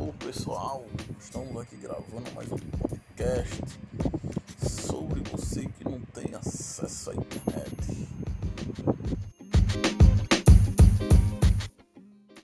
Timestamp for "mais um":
2.34-2.56